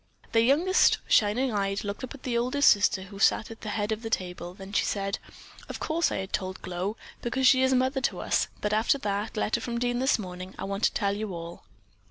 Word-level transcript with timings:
Their 0.31 0.41
youngest, 0.41 0.97
shining 1.07 1.53
eyed, 1.53 1.83
looked 1.83 2.03
up 2.03 2.15
at 2.15 2.23
the 2.23 2.35
oldest 2.35 2.69
sister, 2.71 3.03
who 3.03 3.19
sat 3.19 3.51
at 3.51 3.61
the 3.61 3.69
head 3.69 3.91
of 3.91 4.01
the 4.01 4.09
table, 4.09 4.55
then 4.55 4.73
she 4.73 4.83
said: 4.83 5.19
"Of 5.69 5.79
course 5.79 6.11
I 6.11 6.15
had 6.15 6.33
told 6.33 6.63
Glow, 6.63 6.97
because 7.21 7.45
she 7.45 7.61
is 7.61 7.71
Mother 7.75 8.01
to 8.01 8.19
us, 8.19 8.47
but 8.61 8.73
after 8.73 8.97
that 8.97 9.37
letter 9.37 9.61
from 9.61 9.77
Dean 9.77 9.99
this 9.99 10.17
morning, 10.17 10.55
I 10.57 10.63
want 10.63 10.83
to 10.85 10.91
tell 10.93 11.13
you 11.15 11.35
all." 11.35 11.63